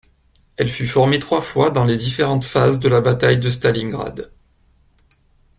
[0.57, 4.31] Elle fut formée trois fois dans les différentes phases de la bataille de Stalingrad.